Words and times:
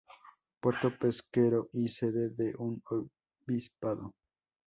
Puerto 0.59 0.97
pesquero 0.97 1.69
y 1.73 1.87
sede 1.89 2.29
de 2.31 2.55
un 2.57 2.81
obispado. 3.45 4.15